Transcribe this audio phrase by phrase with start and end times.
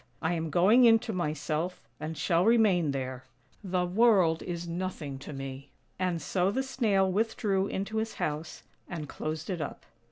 [0.19, 3.25] I am going into myself, and shall remain there.
[3.63, 9.07] The world is nothing to me." And so the Snail withdrew into his house, and
[9.07, 9.85] closed it up.